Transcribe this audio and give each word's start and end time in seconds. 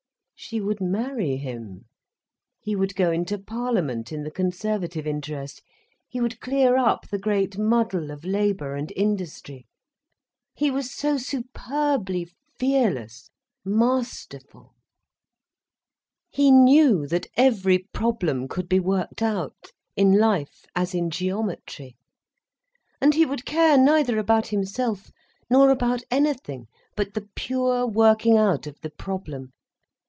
She 0.43 0.59
would 0.59 0.81
marry 0.81 1.37
him, 1.37 1.85
he 2.59 2.75
would 2.75 2.95
go 2.95 3.11
into 3.11 3.37
Parliament 3.37 4.11
in 4.11 4.23
the 4.23 4.31
Conservative 4.31 5.05
interest, 5.05 5.61
he 6.09 6.19
would 6.19 6.39
clear 6.41 6.77
up 6.77 7.07
the 7.07 7.19
great 7.19 7.59
muddle 7.59 8.09
of 8.09 8.25
labour 8.25 8.73
and 8.73 8.91
industry. 8.95 9.67
He 10.55 10.71
was 10.71 10.89
so 10.91 11.19
superbly 11.19 12.27
fearless, 12.57 13.29
masterful, 13.63 14.73
he 16.31 16.49
knew 16.49 17.05
that 17.05 17.27
every 17.37 17.77
problem 17.93 18.47
could 18.47 18.67
be 18.67 18.79
worked 18.79 19.21
out, 19.21 19.67
in 19.95 20.17
life 20.17 20.65
as 20.75 20.95
in 20.95 21.11
geometry. 21.11 21.97
And 22.99 23.13
he 23.13 23.27
would 23.27 23.45
care 23.45 23.77
neither 23.77 24.17
about 24.17 24.47
himself 24.47 25.11
nor 25.51 25.69
about 25.69 26.01
anything 26.09 26.65
but 26.95 27.13
the 27.13 27.29
pure 27.35 27.85
working 27.85 28.37
out 28.37 28.65
of 28.65 28.81
the 28.81 28.89
problem. 28.89 29.53